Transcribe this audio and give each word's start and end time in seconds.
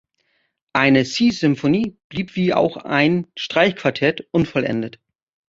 Eine 0.73 1.05
"Sea 1.05 1.31
Symphony" 1.31 1.95
blieb, 2.09 2.35
wie 2.35 2.55
auch 2.55 2.77
ein 2.77 3.27
"Streichquartett", 3.37 4.27
unvollendet. 4.31 4.99